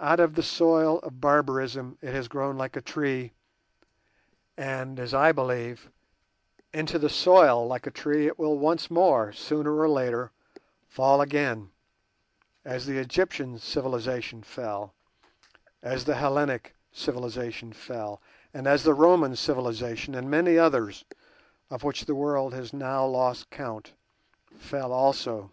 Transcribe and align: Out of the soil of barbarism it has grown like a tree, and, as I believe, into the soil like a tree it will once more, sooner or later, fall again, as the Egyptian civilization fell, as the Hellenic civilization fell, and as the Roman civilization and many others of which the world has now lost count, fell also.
Out 0.00 0.18
of 0.18 0.34
the 0.34 0.42
soil 0.42 0.98
of 1.02 1.20
barbarism 1.20 1.96
it 2.02 2.12
has 2.12 2.26
grown 2.26 2.58
like 2.58 2.74
a 2.74 2.80
tree, 2.80 3.30
and, 4.56 4.98
as 4.98 5.14
I 5.14 5.30
believe, 5.30 5.92
into 6.74 6.98
the 6.98 7.08
soil 7.08 7.68
like 7.68 7.86
a 7.86 7.92
tree 7.92 8.26
it 8.26 8.36
will 8.36 8.58
once 8.58 8.90
more, 8.90 9.32
sooner 9.32 9.76
or 9.78 9.88
later, 9.88 10.32
fall 10.88 11.20
again, 11.20 11.70
as 12.64 12.84
the 12.84 12.98
Egyptian 12.98 13.60
civilization 13.60 14.42
fell, 14.42 14.92
as 15.84 16.04
the 16.04 16.16
Hellenic 16.16 16.74
civilization 16.90 17.72
fell, 17.72 18.20
and 18.52 18.66
as 18.66 18.82
the 18.82 18.92
Roman 18.92 19.36
civilization 19.36 20.16
and 20.16 20.28
many 20.28 20.58
others 20.58 21.04
of 21.70 21.84
which 21.84 22.06
the 22.06 22.16
world 22.16 22.52
has 22.54 22.72
now 22.72 23.06
lost 23.06 23.50
count, 23.50 23.92
fell 24.58 24.92
also. 24.92 25.52